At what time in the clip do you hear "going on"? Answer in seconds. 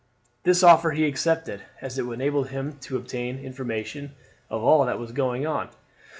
5.11-5.69